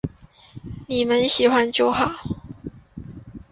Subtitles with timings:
[0.87, 2.25] 妳们喜欢就好